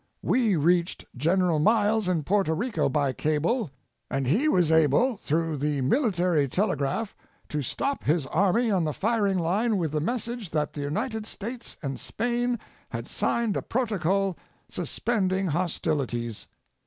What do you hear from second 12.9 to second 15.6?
signed a protocol suspending